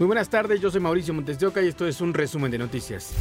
Muy 0.00 0.06
buenas 0.06 0.30
tardes, 0.30 0.62
yo 0.62 0.70
soy 0.70 0.80
Mauricio 0.80 1.12
Montes 1.12 1.38
de 1.38 1.46
Oca 1.46 1.60
y 1.60 1.68
esto 1.68 1.86
es 1.86 2.00
un 2.00 2.14
resumen 2.14 2.50
de 2.50 2.56
noticias. 2.56 3.12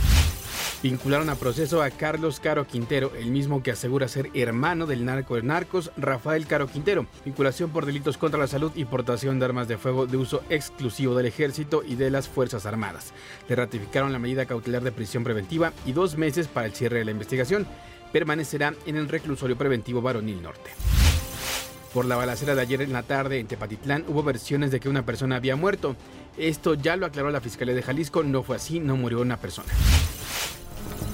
Vincularon 0.81 1.27
a 1.29 1.35
proceso 1.35 1.83
a 1.83 1.89
Carlos 1.89 2.39
Caro 2.39 2.65
Quintero, 2.65 3.11
el 3.17 3.31
mismo 3.31 3.61
que 3.61 3.71
asegura 3.71 4.07
ser 4.07 4.29
hermano 4.33 4.85
del 4.85 5.03
narco 5.03 5.35
de 5.35 5.43
narcos 5.43 5.91
Rafael 5.97 6.47
Caro 6.47 6.67
Quintero. 6.67 7.05
Vinculación 7.25 7.71
por 7.71 7.85
delitos 7.85 8.17
contra 8.17 8.39
la 8.39 8.47
salud 8.47 8.71
y 8.75 8.85
portación 8.85 9.39
de 9.39 9.45
armas 9.45 9.67
de 9.67 9.77
fuego 9.77 10.07
de 10.07 10.15
uso 10.15 10.41
exclusivo 10.49 11.15
del 11.15 11.25
ejército 11.25 11.83
y 11.85 11.95
de 11.95 12.11
las 12.11 12.29
Fuerzas 12.29 12.65
Armadas. 12.65 13.11
Le 13.49 13.57
ratificaron 13.57 14.13
la 14.13 14.19
medida 14.19 14.45
cautelar 14.45 14.81
de 14.81 14.93
prisión 14.93 15.25
preventiva 15.25 15.73
y 15.85 15.91
dos 15.91 16.17
meses 16.17 16.47
para 16.47 16.67
el 16.67 16.73
cierre 16.73 16.99
de 16.99 17.05
la 17.05 17.11
investigación. 17.11 17.67
Permanecerá 18.13 18.73
en 18.85 18.95
el 18.95 19.09
reclusorio 19.09 19.57
preventivo 19.57 20.01
Varonil 20.01 20.41
Norte. 20.41 20.71
Por 21.93 22.05
la 22.05 22.15
balacera 22.15 22.53
de 22.53 22.61
ayer 22.61 22.81
en 22.81 22.93
la 22.93 23.03
tarde 23.03 23.39
en 23.39 23.47
Tepatitlán 23.47 24.05
hubo 24.07 24.21
versiones 24.21 24.69
de 24.69 24.79
que 24.79 24.89
una 24.89 25.05
persona 25.05 25.37
había 25.37 25.55
muerto. 25.55 25.95
Esto 26.37 26.75
ya 26.75 26.95
lo 26.95 27.07
aclaró 27.07 27.31
la 27.31 27.41
Fiscalía 27.41 27.73
de 27.73 27.81
Jalisco, 27.81 28.21
no 28.23 28.43
fue 28.43 28.57
así, 28.57 28.79
no 28.79 28.95
murió 28.95 29.21
una 29.21 29.37
persona. 29.37 29.69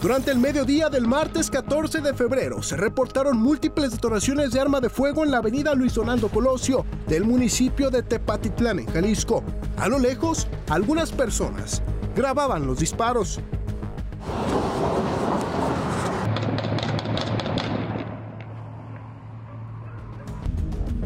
Durante 0.01 0.31
el 0.31 0.37
mediodía 0.37 0.89
del 0.89 1.07
martes 1.07 1.49
14 1.49 2.01
de 2.01 2.13
febrero 2.13 2.61
se 2.61 2.75
reportaron 2.75 3.37
múltiples 3.37 3.91
detonaciones 3.91 4.51
de 4.51 4.59
arma 4.59 4.81
de 4.81 4.89
fuego 4.89 5.23
en 5.23 5.31
la 5.31 5.37
avenida 5.37 5.73
Luis 5.73 5.93
Donaldo 5.93 6.27
Colosio 6.27 6.85
del 7.07 7.23
municipio 7.23 7.89
de 7.89 8.03
Tepatitlán, 8.03 8.79
en 8.79 8.87
Jalisco. 8.87 9.43
A 9.77 9.87
lo 9.87 9.97
lejos, 9.97 10.47
algunas 10.69 11.11
personas 11.11 11.81
grababan 12.15 12.67
los 12.67 12.79
disparos. 12.79 13.39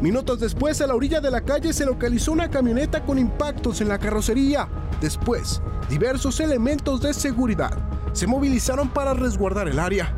Minutos 0.02 0.40
después, 0.40 0.80
a 0.80 0.88
la 0.88 0.96
orilla 0.96 1.20
de 1.20 1.30
la 1.30 1.42
calle 1.42 1.74
se 1.74 1.86
localizó 1.86 2.32
una 2.32 2.50
camioneta 2.50 3.04
con 3.04 3.20
impactos 3.20 3.82
en 3.82 3.90
la 3.90 4.00
carrocería. 4.00 4.70
Después, 5.02 5.62
diversos 5.90 6.40
elementos 6.40 7.02
de 7.02 7.14
seguridad 7.14 7.78
se 8.14 8.26
movilizaron 8.26 8.90
para 8.90 9.14
resguardar 9.14 9.68
el 9.68 9.78
área. 9.78 10.14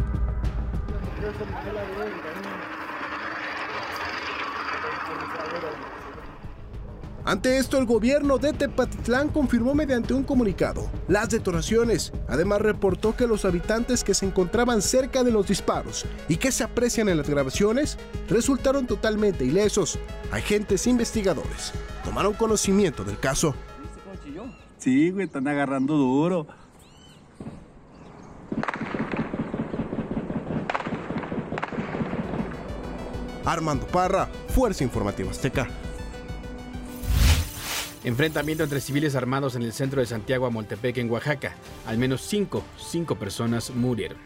Ante 7.31 7.57
esto, 7.57 7.77
el 7.77 7.85
gobierno 7.85 8.39
de 8.39 8.51
Tepatitlán 8.51 9.29
confirmó 9.29 9.73
mediante 9.73 10.13
un 10.13 10.25
comunicado 10.25 10.89
las 11.07 11.29
detonaciones. 11.29 12.11
Además, 12.27 12.59
reportó 12.59 13.15
que 13.15 13.25
los 13.25 13.45
habitantes 13.45 14.03
que 14.03 14.13
se 14.13 14.25
encontraban 14.25 14.81
cerca 14.81 15.23
de 15.23 15.31
los 15.31 15.47
disparos 15.47 16.05
y 16.27 16.35
que 16.35 16.51
se 16.51 16.65
aprecian 16.65 17.07
en 17.07 17.15
las 17.15 17.29
grabaciones 17.29 17.97
resultaron 18.27 18.85
totalmente 18.85 19.45
ilesos. 19.45 19.97
Agentes 20.29 20.85
investigadores 20.87 21.71
tomaron 22.03 22.33
conocimiento 22.33 23.05
del 23.05 23.17
caso. 23.17 23.55
Sí, 24.77 25.11
güey, 25.11 25.27
están 25.27 25.47
agarrando 25.47 25.95
duro. 25.95 26.47
Armando 33.45 33.87
Parra, 33.87 34.27
Fuerza 34.49 34.83
Informativa 34.83 35.31
Azteca. 35.31 35.69
Enfrentamiento 38.03 38.63
entre 38.63 38.81
civiles 38.81 39.15
armados 39.15 39.55
en 39.55 39.61
el 39.61 39.73
centro 39.73 40.01
de 40.01 40.07
Santiago 40.07 40.47
a 40.47 40.49
Moltepec, 40.49 40.97
en 40.97 41.11
Oaxaca. 41.11 41.55
Al 41.85 41.99
menos 41.99 42.21
cinco, 42.21 42.63
cinco 42.79 43.15
personas 43.15 43.69
murieron. 43.69 44.17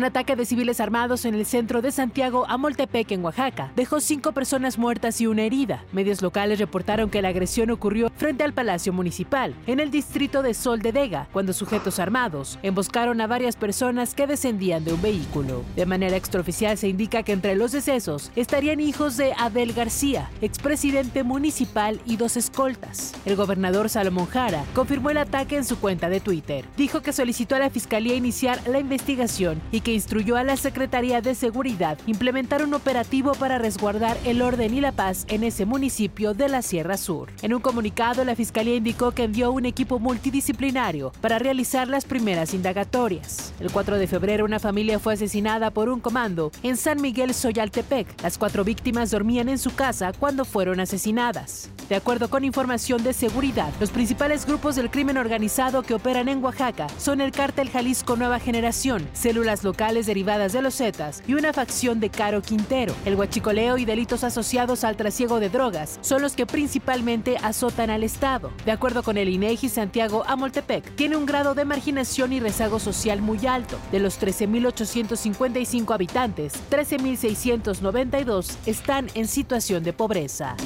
Un 0.00 0.04
ataque 0.04 0.34
de 0.34 0.46
civiles 0.46 0.80
armados 0.80 1.26
en 1.26 1.34
el 1.34 1.44
centro 1.44 1.82
de 1.82 1.92
Santiago 1.92 2.46
a 2.48 2.56
Moltepec, 2.56 3.12
en 3.12 3.22
Oaxaca, 3.22 3.70
dejó 3.76 4.00
cinco 4.00 4.32
personas 4.32 4.78
muertas 4.78 5.20
y 5.20 5.26
una 5.26 5.42
herida. 5.42 5.84
Medios 5.92 6.22
locales 6.22 6.58
reportaron 6.58 7.10
que 7.10 7.20
la 7.20 7.28
agresión 7.28 7.70
ocurrió 7.70 8.10
frente 8.16 8.42
al 8.42 8.54
Palacio 8.54 8.94
Municipal, 8.94 9.54
en 9.66 9.78
el 9.78 9.90
distrito 9.90 10.42
de 10.42 10.54
Sol 10.54 10.80
de 10.80 10.92
Vega, 10.92 11.28
cuando 11.34 11.52
sujetos 11.52 11.98
armados 11.98 12.58
emboscaron 12.62 13.20
a 13.20 13.26
varias 13.26 13.56
personas 13.56 14.14
que 14.14 14.26
descendían 14.26 14.86
de 14.86 14.94
un 14.94 15.02
vehículo. 15.02 15.64
De 15.76 15.84
manera 15.84 16.16
extraoficial 16.16 16.78
se 16.78 16.88
indica 16.88 17.22
que 17.22 17.32
entre 17.32 17.54
los 17.54 17.72
decesos 17.72 18.32
estarían 18.36 18.80
hijos 18.80 19.18
de 19.18 19.34
Abel 19.36 19.74
García, 19.74 20.30
expresidente 20.40 21.24
municipal 21.24 22.00
y 22.06 22.16
dos 22.16 22.38
escoltas. 22.38 23.12
El 23.26 23.36
gobernador 23.36 23.90
Salomón 23.90 24.28
Jara 24.28 24.64
confirmó 24.74 25.10
el 25.10 25.18
ataque 25.18 25.58
en 25.58 25.66
su 25.66 25.78
cuenta 25.78 26.08
de 26.08 26.20
Twitter. 26.20 26.64
Dijo 26.78 27.02
que 27.02 27.12
solicitó 27.12 27.56
a 27.56 27.58
la 27.58 27.68
fiscalía 27.68 28.14
iniciar 28.14 28.66
la 28.66 28.80
investigación 28.80 29.60
y 29.70 29.80
que 29.80 29.89
instruyó 29.92 30.36
a 30.36 30.44
la 30.44 30.56
Secretaría 30.56 31.20
de 31.20 31.34
Seguridad 31.34 31.98
implementar 32.06 32.62
un 32.64 32.74
operativo 32.74 33.32
para 33.32 33.58
resguardar 33.58 34.16
el 34.24 34.42
orden 34.42 34.72
y 34.72 34.80
la 34.80 34.92
paz 34.92 35.24
en 35.28 35.42
ese 35.42 35.64
municipio 35.64 36.34
de 36.34 36.48
la 36.48 36.62
Sierra 36.62 36.96
Sur. 36.96 37.30
En 37.42 37.52
un 37.52 37.60
comunicado, 37.60 38.24
la 38.24 38.36
Fiscalía 38.36 38.76
indicó 38.76 39.10
que 39.12 39.24
envió 39.24 39.50
un 39.50 39.66
equipo 39.66 39.98
multidisciplinario 39.98 41.12
para 41.20 41.38
realizar 41.38 41.88
las 41.88 42.04
primeras 42.04 42.54
indagatorias. 42.54 43.52
El 43.58 43.72
4 43.72 43.98
de 43.98 44.06
febrero, 44.06 44.44
una 44.44 44.60
familia 44.60 45.00
fue 45.00 45.14
asesinada 45.14 45.70
por 45.70 45.88
un 45.88 45.98
comando 45.98 46.52
en 46.62 46.76
San 46.76 47.02
Miguel 47.02 47.34
Soyaltepec. 47.34 48.22
Las 48.22 48.38
cuatro 48.38 48.62
víctimas 48.62 49.10
dormían 49.10 49.48
en 49.48 49.58
su 49.58 49.74
casa 49.74 50.12
cuando 50.12 50.44
fueron 50.44 50.78
asesinadas. 50.78 51.70
De 51.88 51.96
acuerdo 51.96 52.30
con 52.30 52.44
información 52.44 53.02
de 53.02 53.12
seguridad, 53.12 53.72
los 53.80 53.90
principales 53.90 54.46
grupos 54.46 54.76
del 54.76 54.90
crimen 54.90 55.18
organizado 55.18 55.82
que 55.82 55.94
operan 55.94 56.28
en 56.28 56.44
Oaxaca 56.44 56.86
son 56.98 57.20
el 57.20 57.32
Cártel 57.32 57.70
Jalisco 57.70 58.14
Nueva 58.14 58.38
Generación, 58.38 59.08
células 59.12 59.64
locales 59.64 59.79
derivadas 59.80 60.52
de 60.52 60.60
los 60.60 60.74
Zetas 60.76 61.22
y 61.26 61.32
una 61.32 61.54
facción 61.54 62.00
de 62.00 62.10
Caro 62.10 62.42
Quintero. 62.42 62.94
El 63.06 63.14
huachicoleo 63.14 63.78
y 63.78 63.86
delitos 63.86 64.24
asociados 64.24 64.84
al 64.84 64.96
trasiego 64.96 65.40
de 65.40 65.48
drogas 65.48 65.98
son 66.02 66.20
los 66.20 66.34
que 66.34 66.44
principalmente 66.44 67.38
azotan 67.42 67.88
al 67.88 68.04
Estado. 68.04 68.52
De 68.66 68.72
acuerdo 68.72 69.02
con 69.02 69.16
el 69.16 69.30
INEGI, 69.30 69.70
Santiago 69.70 70.22
Amoltepec 70.26 70.96
tiene 70.96 71.16
un 71.16 71.24
grado 71.24 71.54
de 71.54 71.64
marginación 71.64 72.34
y 72.34 72.40
rezago 72.40 72.78
social 72.78 73.22
muy 73.22 73.46
alto. 73.46 73.78
De 73.90 74.00
los 74.00 74.20
13.855 74.20 75.94
habitantes, 75.94 76.52
13.692 76.70 78.56
están 78.66 79.08
en 79.14 79.26
situación 79.28 79.82
de 79.82 79.94
pobreza. 79.94 80.56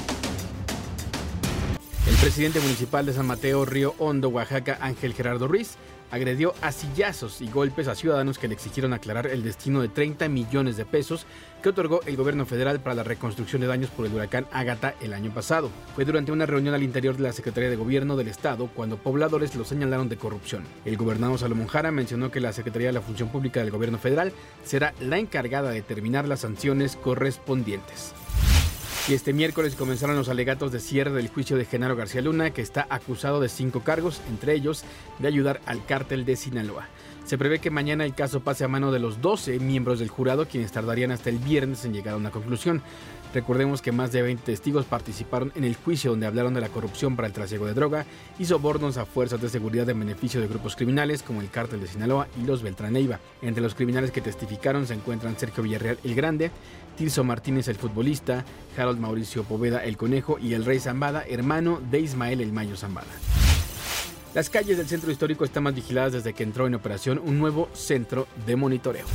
El 2.05 2.15
presidente 2.17 2.59
municipal 2.59 3.05
de 3.05 3.13
San 3.13 3.27
Mateo, 3.27 3.65
Río 3.65 3.95
Hondo, 3.97 4.29
Oaxaca, 4.29 4.77
Ángel 4.81 5.13
Gerardo 5.13 5.47
Ruiz, 5.47 5.77
agredió 6.15 6.53
a 6.61 6.71
sillazos 6.71 7.41
y 7.41 7.49
golpes 7.49 7.89
a 7.89 7.95
ciudadanos 7.95 8.39
que 8.39 8.47
le 8.47 8.53
exigieron 8.53 8.93
aclarar 8.93 9.27
el 9.27 9.43
destino 9.43 9.81
de 9.81 9.89
30 9.89 10.29
millones 10.29 10.77
de 10.77 10.85
pesos 10.85 11.25
que 11.61 11.67
otorgó 11.67 11.99
el 12.05 12.15
gobierno 12.15 12.45
federal 12.45 12.79
para 12.79 12.95
la 12.95 13.03
reconstrucción 13.03 13.61
de 13.61 13.67
daños 13.67 13.89
por 13.89 14.05
el 14.05 14.13
huracán 14.13 14.47
Ágata 14.53 14.95
el 15.01 15.13
año 15.13 15.33
pasado. 15.33 15.69
Fue 15.93 16.05
durante 16.05 16.31
una 16.31 16.45
reunión 16.45 16.73
al 16.73 16.83
interior 16.83 17.17
de 17.17 17.23
la 17.23 17.33
Secretaría 17.33 17.69
de 17.69 17.75
Gobierno 17.75 18.15
del 18.15 18.29
Estado 18.29 18.69
cuando 18.73 18.95
pobladores 18.95 19.55
lo 19.55 19.65
señalaron 19.65 20.07
de 20.07 20.15
corrupción. 20.15 20.63
El 20.85 20.95
gobernador 20.95 21.37
Salomón 21.37 21.67
Jara 21.67 21.91
mencionó 21.91 22.31
que 22.31 22.39
la 22.39 22.53
Secretaría 22.53 22.87
de 22.87 22.93
la 22.93 23.01
Función 23.01 23.27
Pública 23.27 23.59
del 23.59 23.71
Gobierno 23.71 23.97
Federal 23.97 24.31
será 24.63 24.93
la 25.01 25.17
encargada 25.17 25.71
de 25.71 25.75
determinar 25.75 26.29
las 26.29 26.39
sanciones 26.39 26.95
correspondientes. 26.95 28.13
Y 29.07 29.13
este 29.13 29.33
miércoles 29.33 29.75
comenzaron 29.75 30.15
los 30.15 30.29
alegatos 30.29 30.71
de 30.71 30.79
cierre 30.79 31.11
del 31.11 31.27
juicio 31.27 31.57
de 31.57 31.65
Genaro 31.65 31.95
García 31.95 32.23
Luna, 32.23 32.49
que 32.49 32.63
está 32.63 32.87
acusado 32.89 33.39
de 33.39 33.49
cinco 33.49 33.81
cargos, 33.81 34.19
entre 34.29 34.55
ellos 34.55 34.83
de 35.19 35.27
ayudar 35.27 35.61
al 35.67 35.85
cártel 35.85 36.25
de 36.25 36.35
Sinaloa. 36.35 36.87
Se 37.23 37.37
prevé 37.37 37.59
que 37.59 37.69
mañana 37.69 38.03
el 38.03 38.15
caso 38.15 38.39
pase 38.39 38.63
a 38.63 38.67
mano 38.67 38.91
de 38.91 38.97
los 38.97 39.21
12 39.21 39.59
miembros 39.59 39.99
del 39.99 40.09
jurado, 40.09 40.47
quienes 40.47 40.71
tardarían 40.71 41.11
hasta 41.11 41.29
el 41.29 41.37
viernes 41.37 41.85
en 41.85 41.93
llegar 41.93 42.15
a 42.15 42.17
una 42.17 42.31
conclusión. 42.31 42.81
Recordemos 43.35 43.81
que 43.81 43.91
más 43.91 44.13
de 44.13 44.21
20 44.21 44.43
testigos 44.43 44.85
participaron 44.85 45.51
en 45.55 45.65
el 45.65 45.75
juicio 45.75 46.11
donde 46.11 46.25
hablaron 46.25 46.53
de 46.53 46.61
la 46.61 46.69
corrupción 46.69 47.17
para 47.17 47.27
el 47.27 47.33
trasiego 47.33 47.65
de 47.65 47.73
droga 47.73 48.05
y 48.39 48.45
sobornos 48.45 48.95
a 48.95 49.05
fuerzas 49.05 49.41
de 49.41 49.49
seguridad 49.49 49.89
en 49.89 49.99
beneficio 49.99 50.39
de 50.39 50.47
grupos 50.47 50.77
criminales 50.77 51.21
como 51.21 51.41
el 51.41 51.49
cártel 51.49 51.81
de 51.81 51.87
Sinaloa 51.87 52.29
y 52.41 52.45
los 52.45 52.63
Beltraneiva. 52.63 53.19
Entre 53.41 53.61
los 53.61 53.75
criminales 53.75 54.11
que 54.11 54.21
testificaron 54.21 54.87
se 54.87 54.93
encuentran 54.93 55.37
Sergio 55.37 55.63
Villarreal 55.63 55.99
el 56.05 56.15
Grande, 56.15 56.49
Tirso 56.95 57.25
Martínez 57.25 57.67
el 57.67 57.75
futbolista, 57.75 58.45
Harold 58.77 59.01
Mauricio 59.01 59.43
Poveda 59.43 59.83
el 59.83 59.97
Conejo 59.97 60.39
y 60.39 60.53
el 60.53 60.63
Rey 60.63 60.79
Zambada, 60.79 61.25
hermano 61.27 61.81
de 61.91 61.99
Ismael 61.99 62.39
el 62.39 62.53
Mayo 62.53 62.77
Zambada. 62.77 63.11
Las 64.33 64.49
calles 64.49 64.77
del 64.77 64.87
centro 64.87 65.11
histórico 65.11 65.43
están 65.43 65.63
más 65.63 65.75
vigiladas 65.75 66.13
desde 66.13 66.31
que 66.31 66.43
entró 66.43 66.67
en 66.67 66.75
operación 66.75 67.19
un 67.19 67.37
nuevo 67.37 67.67
centro 67.73 68.29
de 68.45 68.55
monitoreo. 68.55 69.05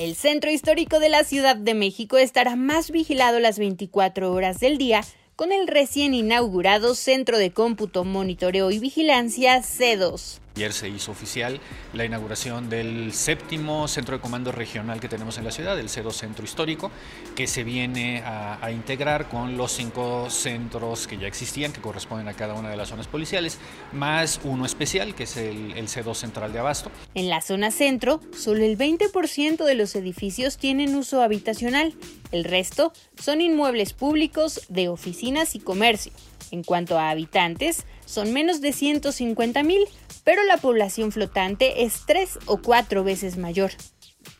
El 0.00 0.14
centro 0.14 0.50
histórico 0.50 0.98
de 0.98 1.10
la 1.10 1.24
Ciudad 1.24 1.56
de 1.56 1.74
México 1.74 2.16
estará 2.16 2.56
más 2.56 2.90
vigilado 2.90 3.38
las 3.38 3.58
24 3.58 4.32
horas 4.32 4.58
del 4.58 4.78
día 4.78 5.02
con 5.36 5.52
el 5.52 5.66
recién 5.68 6.14
inaugurado 6.14 6.94
Centro 6.94 7.36
de 7.36 7.50
Cómputo, 7.50 8.04
Monitoreo 8.04 8.70
y 8.70 8.78
Vigilancia 8.78 9.58
C2. 9.58 10.38
Ayer 10.60 10.74
se 10.74 10.90
hizo 10.90 11.10
oficial 11.10 11.58
la 11.94 12.04
inauguración 12.04 12.68
del 12.68 13.14
séptimo 13.14 13.88
centro 13.88 14.16
de 14.18 14.20
comando 14.20 14.52
regional 14.52 15.00
que 15.00 15.08
tenemos 15.08 15.38
en 15.38 15.44
la 15.44 15.52
ciudad, 15.52 15.80
el 15.80 15.88
C2 15.88 16.12
Centro 16.12 16.44
Histórico, 16.44 16.90
que 17.34 17.46
se 17.46 17.64
viene 17.64 18.22
a, 18.26 18.70
integrar 18.70 19.30
con 19.30 19.56
los 19.56 19.72
cinco 19.72 20.28
centros 20.28 21.06
que 21.06 21.16
ya 21.16 21.26
existían, 21.26 21.72
que 21.72 21.80
corresponden 21.80 22.28
a 22.28 22.34
cada 22.34 22.52
una 22.52 22.68
de 22.68 22.76
las 22.76 22.90
zonas 22.90 23.06
policiales, 23.06 23.58
más 23.92 24.38
uno 24.44 24.66
especial, 24.66 25.14
que 25.14 25.22
es 25.22 25.38
el, 25.38 25.72
el 25.78 25.88
C2 25.88 26.14
Central 26.14 26.52
de 26.52 26.58
Abasto. 26.58 26.90
En 27.14 27.30
la 27.30 27.40
zona 27.40 27.70
centro, 27.70 28.20
solo 28.36 28.62
el 28.62 28.76
20% 28.76 29.64
de 29.64 29.74
los 29.74 29.96
edificios 29.96 30.58
tienen 30.58 30.94
uso 30.94 31.22
habitacional, 31.22 31.94
el 32.32 32.44
resto 32.44 32.92
son 33.18 33.40
inmuebles 33.40 33.94
públicos 33.94 34.60
de 34.68 34.90
oficinas 34.90 35.54
y 35.54 35.60
comercio. 35.60 36.12
En 36.50 36.64
cuanto 36.64 36.98
a 36.98 37.10
habitantes, 37.10 37.86
son 38.10 38.32
menos 38.32 38.60
de 38.60 38.72
150 38.72 39.62
mil, 39.62 39.84
pero 40.24 40.42
la 40.42 40.56
población 40.56 41.12
flotante 41.12 41.84
es 41.84 42.02
tres 42.06 42.38
o 42.46 42.58
cuatro 42.58 43.04
veces 43.04 43.36
mayor. 43.36 43.70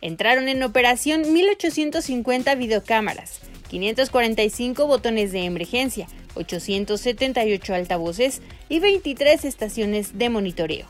Entraron 0.01 0.49
en 0.49 0.63
operación 0.65 1.23
1.850 1.23 2.59
videocámaras, 2.59 3.41
545 3.69 4.87
botones 4.89 5.31
de 5.31 5.45
emergencia, 5.45 6.09
878 6.35 7.75
altavoces 7.75 8.43
y 8.69 8.81
23 8.81 9.45
estaciones 9.45 10.19
de 10.19 10.31
monitoreo. 10.31 10.89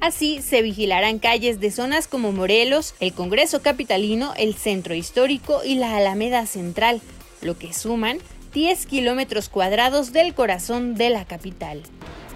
Así 0.00 0.42
se 0.42 0.62
vigilarán 0.62 1.20
calles 1.20 1.60
de 1.60 1.70
zonas 1.70 2.08
como 2.08 2.32
Morelos, 2.32 2.94
el 2.98 3.12
Congreso 3.12 3.62
Capitalino, 3.62 4.34
el 4.36 4.54
Centro 4.54 4.94
Histórico 4.94 5.62
y 5.64 5.76
la 5.76 5.96
Alameda 5.96 6.44
Central, 6.46 7.00
lo 7.40 7.56
que 7.56 7.72
suman 7.72 8.18
10 8.52 8.86
kilómetros 8.86 9.48
cuadrados 9.48 10.12
del 10.12 10.34
corazón 10.34 10.96
de 10.96 11.10
la 11.10 11.24
capital 11.24 11.82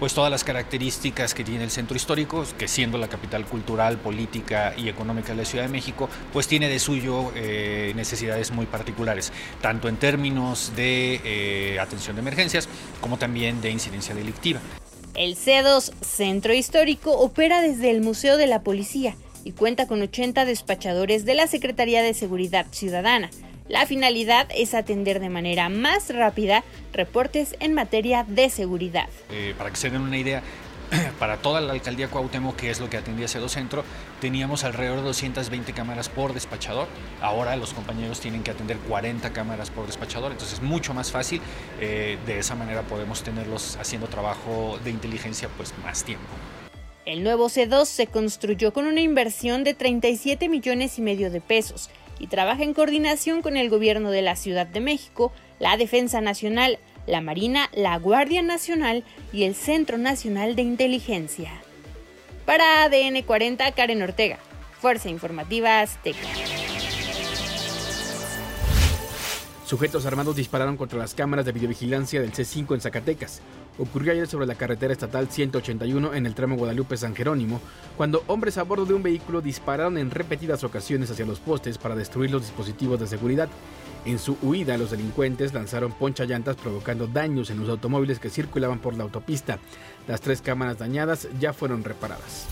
pues 0.01 0.15
todas 0.15 0.31
las 0.31 0.43
características 0.43 1.35
que 1.35 1.43
tiene 1.43 1.63
el 1.63 1.69
centro 1.69 1.95
histórico, 1.95 2.43
que 2.57 2.67
siendo 2.67 2.97
la 2.97 3.07
capital 3.07 3.45
cultural, 3.45 3.99
política 3.99 4.73
y 4.75 4.89
económica 4.89 5.27
de 5.27 5.35
la 5.35 5.45
Ciudad 5.45 5.65
de 5.65 5.69
México, 5.69 6.09
pues 6.33 6.47
tiene 6.47 6.69
de 6.69 6.79
suyo 6.79 7.31
eh, 7.35 7.93
necesidades 7.95 8.49
muy 8.49 8.65
particulares, 8.65 9.31
tanto 9.61 9.87
en 9.87 9.97
términos 9.97 10.71
de 10.75 11.21
eh, 11.23 11.79
atención 11.79 12.15
de 12.15 12.23
emergencias 12.23 12.67
como 12.99 13.19
también 13.19 13.61
de 13.61 13.69
incidencia 13.69 14.15
delictiva. 14.15 14.59
El 15.13 15.35
C2 15.35 15.93
Centro 16.01 16.51
Histórico 16.51 17.11
opera 17.11 17.61
desde 17.61 17.91
el 17.91 18.01
Museo 18.01 18.37
de 18.37 18.47
la 18.47 18.63
Policía 18.63 19.15
y 19.43 19.51
cuenta 19.51 19.85
con 19.85 20.01
80 20.01 20.45
despachadores 20.45 21.25
de 21.25 21.35
la 21.35 21.45
Secretaría 21.45 22.01
de 22.01 22.15
Seguridad 22.15 22.65
Ciudadana, 22.71 23.29
la 23.71 23.85
finalidad 23.85 24.47
es 24.53 24.73
atender 24.73 25.21
de 25.21 25.29
manera 25.29 25.69
más 25.69 26.13
rápida 26.13 26.65
reportes 26.91 27.55
en 27.61 27.73
materia 27.73 28.25
de 28.27 28.49
seguridad. 28.49 29.07
Eh, 29.31 29.55
para 29.57 29.69
que 29.69 29.77
se 29.77 29.89
den 29.89 30.01
una 30.01 30.17
idea, 30.17 30.43
para 31.19 31.37
toda 31.37 31.61
la 31.61 31.71
alcaldía 31.71 32.09
Cuauhtémoc, 32.09 32.57
que 32.57 32.69
es 32.69 32.81
lo 32.81 32.89
que 32.89 32.97
atendía 32.97 33.27
ese 33.27 33.47
Centro, 33.47 33.85
teníamos 34.19 34.65
alrededor 34.65 34.97
de 34.97 35.03
220 35.03 35.71
cámaras 35.71 36.09
por 36.09 36.33
despachador. 36.33 36.89
Ahora 37.21 37.55
los 37.55 37.73
compañeros 37.73 38.19
tienen 38.19 38.43
que 38.43 38.51
atender 38.51 38.75
40 38.89 39.31
cámaras 39.31 39.69
por 39.69 39.87
despachador, 39.87 40.33
entonces 40.33 40.59
es 40.59 40.61
mucho 40.61 40.93
más 40.93 41.09
fácil. 41.09 41.39
Eh, 41.79 42.17
de 42.25 42.39
esa 42.39 42.55
manera 42.55 42.81
podemos 42.81 43.23
tenerlos 43.23 43.77
haciendo 43.77 44.07
trabajo 44.07 44.79
de 44.83 44.89
inteligencia 44.89 45.47
pues 45.55 45.73
más 45.81 46.03
tiempo. 46.03 46.27
El 47.05 47.23
nuevo 47.23 47.47
C2 47.47 47.85
se 47.85 48.07
construyó 48.07 48.73
con 48.73 48.85
una 48.85 48.99
inversión 48.99 49.63
de 49.63 49.73
37 49.73 50.49
millones 50.49 50.99
y 50.99 51.01
medio 51.01 51.31
de 51.31 51.39
pesos 51.39 51.89
y 52.19 52.27
trabaja 52.27 52.63
en 52.63 52.73
coordinación 52.73 53.41
con 53.41 53.57
el 53.57 53.69
gobierno 53.69 54.11
de 54.11 54.21
la 54.21 54.35
Ciudad 54.35 54.67
de 54.67 54.79
México, 54.79 55.31
la 55.59 55.77
Defensa 55.77 56.21
Nacional, 56.21 56.79
la 57.07 57.21
Marina, 57.21 57.69
la 57.73 57.97
Guardia 57.97 58.41
Nacional 58.41 59.03
y 59.33 59.43
el 59.43 59.55
Centro 59.55 59.97
Nacional 59.97 60.55
de 60.55 60.61
Inteligencia. 60.61 61.51
Para 62.45 62.83
ADN 62.83 63.21
40, 63.23 63.71
Karen 63.71 64.01
Ortega, 64.01 64.39
Fuerza 64.79 65.09
Informativa 65.09 65.81
Azteca. 65.81 66.27
Sujetos 69.65 70.05
armados 70.05 70.35
dispararon 70.35 70.75
contra 70.75 70.99
las 70.99 71.13
cámaras 71.13 71.45
de 71.45 71.53
videovigilancia 71.53 72.19
del 72.19 72.33
C5 72.33 72.73
en 72.73 72.81
Zacatecas 72.81 73.41
ocurrió 73.81 74.11
ayer 74.11 74.27
sobre 74.27 74.45
la 74.45 74.55
carretera 74.55 74.93
estatal 74.93 75.27
181 75.27 76.13
en 76.13 76.25
el 76.25 76.35
tramo 76.35 76.55
Guadalupe-San 76.55 77.15
Jerónimo, 77.15 77.59
cuando 77.97 78.23
hombres 78.27 78.57
a 78.57 78.63
bordo 78.63 78.85
de 78.85 78.93
un 78.93 79.01
vehículo 79.01 79.41
dispararon 79.41 79.97
en 79.97 80.11
repetidas 80.11 80.63
ocasiones 80.63 81.09
hacia 81.09 81.25
los 81.25 81.39
postes 81.39 81.77
para 81.77 81.95
destruir 81.95 82.29
los 82.29 82.43
dispositivos 82.43 82.99
de 82.99 83.07
seguridad. 83.07 83.49
En 84.05 84.19
su 84.19 84.37
huida, 84.41 84.77
los 84.77 84.91
delincuentes 84.91 85.53
lanzaron 85.53 85.91
ponchallantas 85.93 86.55
provocando 86.55 87.07
daños 87.07 87.49
en 87.49 87.59
los 87.59 87.69
automóviles 87.69 88.19
que 88.19 88.29
circulaban 88.29 88.79
por 88.79 88.95
la 88.95 89.03
autopista. 89.03 89.59
Las 90.07 90.21
tres 90.21 90.41
cámaras 90.41 90.77
dañadas 90.77 91.27
ya 91.39 91.53
fueron 91.53 91.83
reparadas. 91.83 92.47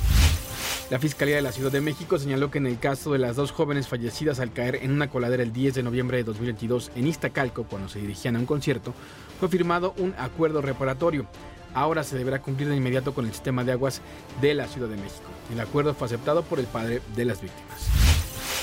La 0.89 0.97
Fiscalía 0.97 1.35
de 1.35 1.43
la 1.43 1.51
Ciudad 1.51 1.71
de 1.71 1.81
México 1.81 2.17
señaló 2.17 2.49
que 2.49 2.57
en 2.57 2.65
el 2.65 2.79
caso 2.79 3.13
de 3.13 3.19
las 3.19 3.35
dos 3.35 3.51
jóvenes 3.51 3.87
fallecidas 3.87 4.39
al 4.39 4.51
caer 4.51 4.77
en 4.77 4.91
una 4.91 5.07
coladera 5.07 5.43
el 5.43 5.53
10 5.53 5.75
de 5.75 5.83
noviembre 5.83 6.17
de 6.17 6.23
2022 6.23 6.91
en 6.95 7.05
Iztacalco 7.05 7.65
cuando 7.65 7.89
se 7.89 7.99
dirigían 7.99 8.35
a 8.35 8.39
un 8.39 8.47
concierto, 8.47 8.95
fue 9.39 9.49
firmado 9.49 9.93
un 9.97 10.15
acuerdo 10.17 10.63
reparatorio. 10.63 11.27
Ahora 11.75 12.03
se 12.03 12.17
deberá 12.17 12.41
cumplir 12.41 12.69
de 12.69 12.75
inmediato 12.75 13.13
con 13.13 13.27
el 13.27 13.33
sistema 13.33 13.63
de 13.63 13.73
aguas 13.73 14.01
de 14.41 14.55
la 14.55 14.67
Ciudad 14.67 14.87
de 14.87 14.97
México. 14.97 15.29
El 15.53 15.59
acuerdo 15.59 15.93
fue 15.93 16.07
aceptado 16.07 16.41
por 16.41 16.59
el 16.59 16.65
padre 16.65 17.03
de 17.15 17.25
las 17.25 17.39
víctimas. 17.39 17.87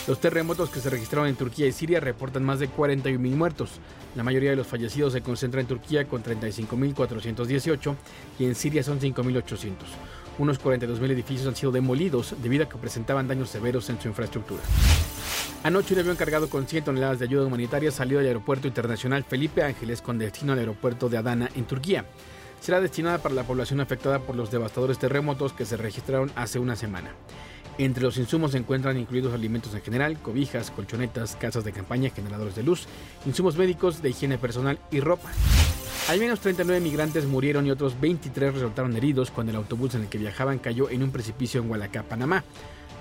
Los 0.09 0.21
terremotos 0.21 0.71
que 0.71 0.81
se 0.81 0.91
registraron 0.91 1.29
en 1.29 1.37
Turquía 1.37 1.69
y 1.69 1.73
Siria 1.73 2.01
reportan 2.01 2.43
más 2.43 2.59
de 2.59 2.69
41.000 2.69 3.19
muertos. 3.37 3.71
La 4.17 4.25
mayoría 4.25 4.51
de 4.51 4.57
los 4.57 4.67
fallecidos 4.67 5.13
se 5.13 5.23
concentra 5.23 5.61
en 5.61 5.69
Turquía 5.69 6.09
con 6.09 6.25
35.418 6.25 7.95
y 8.41 8.47
en 8.47 8.57
Siria 8.57 8.83
son 8.83 8.99
5.800. 8.99 9.75
Unos 10.39 10.61
42.000 10.63 11.11
edificios 11.11 11.47
han 11.47 11.57
sido 11.57 11.73
demolidos 11.73 12.35
debido 12.43 12.65
a 12.65 12.69
que 12.69 12.77
presentaban 12.77 13.27
daños 13.27 13.49
severos 13.49 13.89
en 13.89 14.01
su 14.01 14.09
infraestructura. 14.09 14.63
Anoche 15.63 15.95
un 15.95 16.01
avión 16.01 16.17
cargado 16.17 16.51
con 16.51 16.67
100 16.67 16.85
toneladas 16.85 17.19
de 17.19 17.25
ayuda 17.25 17.47
humanitaria 17.47 17.91
salió 17.91 18.19
del 18.19 18.29
aeropuerto 18.29 18.69
internacional 18.69 19.25
Felipe 19.25 19.63
Ángeles 19.63 20.03
con 20.03 20.19
destino 20.19 20.53
al 20.53 20.59
aeropuerto 20.59 21.09
de 21.09 21.17
Adana, 21.17 21.49
en 21.55 21.65
Turquía. 21.65 22.05
Será 22.61 22.81
destinada 22.81 23.19
para 23.19 23.35
la 23.35 23.45
población 23.45 23.81
afectada 23.81 24.19
por 24.19 24.37
los 24.37 24.51
devastadores 24.51 24.99
terremotos 24.99 25.53
que 25.53 25.65
se 25.65 25.77
registraron 25.77 26.31
hace 26.37 26.59
una 26.59 26.77
semana. 26.77 27.11
Entre 27.79 28.03
los 28.03 28.17
insumos 28.17 28.53
se 28.53 28.59
encuentran 28.59 28.99
incluidos 28.99 29.35
alimentos 29.35 29.75
en 29.75 29.83
general, 29.83 30.19
cobijas, 30.21 30.71
colchonetas, 30.71 31.37
casas 31.37 31.65
de 31.65 31.73
campaña, 31.73 32.11
generadores 32.11 32.57
de 32.57 32.63
luz, 32.63 32.87
insumos 33.27 33.57
médicos, 33.57 34.03
de 34.03 34.11
higiene 34.11 34.39
personal 34.39 34.79
y 34.91 35.01
ropa. 35.01 35.31
Al 36.09 36.21
menos 36.21 36.39
39 36.39 36.81
migrantes 36.81 37.27
murieron 37.27 37.67
y 37.67 37.73
otros 37.73 38.01
23 38.01 38.55
resultaron 38.55 38.97
heridos 38.97 39.33
cuando 39.33 39.51
el 39.51 39.57
autobús 39.57 39.97
en 39.97 40.03
el 40.03 40.09
que 40.09 40.19
viajaban 40.19 40.61
cayó 40.61 40.89
en 40.89 41.03
un 41.03 41.11
precipicio 41.11 41.61
en 41.61 41.69
Hualacá, 41.69 42.05
Panamá. 42.05 42.45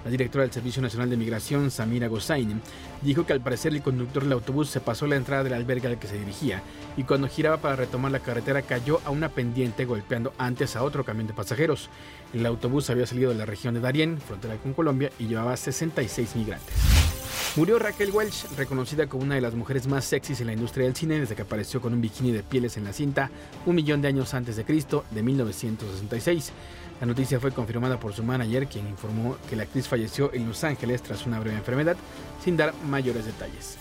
La 0.04 0.10
directora 0.10 0.42
del 0.42 0.52
Servicio 0.52 0.81
Nacional 0.81 1.12
de 1.12 1.18
Migración, 1.18 1.69
Samira 1.69 2.07
Gosain, 2.07 2.62
dijo 3.04 3.24
que 3.28 3.34
al 3.34 3.42
parecer 3.42 3.74
el 3.74 3.84
conductor 3.84 4.24
del 4.24 4.31
autobús 4.34 4.69
se 4.69 4.80
pasó 4.80 5.06
la 5.06 5.18
entrada 5.18 5.44
del 5.44 5.54
albergue 5.54 5.88
al 5.88 6.00
que 6.00 6.07
se 6.07 6.18
dirigía 6.18 6.63
y 6.98 7.04
cuando 7.04 7.28
giraba 7.28 7.57
para 7.57 7.75
retomar 7.75 8.12
la 8.12 8.19
carretera 8.19 8.63
cayó 8.63 9.00
a 9.06 9.12
una 9.12 9.30
pendiente 9.30 9.86
golpeando 9.86 10.34
antes 10.40 10.75
a 10.75 10.81
otro 10.81 11.06
camión 11.06 11.28
de 11.28 11.34
pasajeros. 11.34 11.90
El 12.34 12.46
autobús 12.48 12.90
había 12.90 13.06
salido 13.06 13.30
de 13.30 13.38
la 13.38 13.46
región 13.46 13.75
de 13.75 13.81
Darién, 13.81 14.19
frontera 14.19 14.58
con 14.58 14.74
Colombia, 14.74 15.12
y 15.19 15.28
llevaba 15.28 15.56
66 15.56 16.36
migrantes. 16.36 17.14
Murió 17.55 17.79
Raquel 17.79 18.12
Welch, 18.12 18.45
reconocida 18.57 19.07
como 19.07 19.24
una 19.24 19.35
de 19.35 19.41
las 19.41 19.55
mujeres 19.55 19.88
más 19.88 20.03
sexys 20.03 20.41
en 20.41 20.47
la 20.47 20.53
industria 20.53 20.85
del 20.85 20.95
cine 20.95 21.21
desde 21.21 21.35
que 21.35 21.43
apareció 21.43 21.79
con 21.79 21.93
un 21.93 22.01
bikini 22.01 22.33
de 22.33 22.43
pieles 22.43 22.75
en 22.75 22.83
la 22.83 22.91
cinta 22.91 23.31
un 23.65 23.75
millón 23.75 24.01
de 24.01 24.09
años 24.09 24.33
antes 24.33 24.57
de 24.57 24.65
Cristo, 24.65 25.05
de 25.12 25.24
1966. 25.24 26.51
La 27.00 27.07
noticia 27.07 27.39
fue 27.39 27.53
confirmada 27.53 27.97
por 27.97 28.12
su 28.12 28.24
manager, 28.24 28.67
quien 28.67 28.89
informó 28.89 29.38
que 29.50 29.55
la 29.55 29.63
actriz 29.63 29.88
falleció 29.88 30.33
en 30.33 30.50
Los 30.50 30.65
Ángeles 30.65 31.01
tras 31.01 31.25
una 31.25 31.39
breve 31.39 31.55
enfermedad, 31.55 31.95
sin 32.43 32.57
dar 32.57 32.74
mayores 32.89 33.25
detalles. 33.25 33.77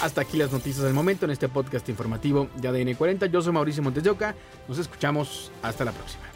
Hasta 0.00 0.20
aquí 0.20 0.36
las 0.36 0.52
noticias 0.52 0.84
del 0.84 0.94
momento 0.94 1.24
en 1.24 1.32
este 1.32 1.48
podcast 1.48 1.88
informativo 1.88 2.48
de 2.54 2.68
ADN 2.68 2.94
40. 2.94 3.26
Yo 3.26 3.42
soy 3.42 3.52
Mauricio 3.52 3.82
Montes 3.82 4.04
de 4.04 4.10
Oca. 4.10 4.36
Nos 4.68 4.78
escuchamos. 4.78 5.50
Hasta 5.60 5.84
la 5.84 5.90
próxima. 5.90 6.35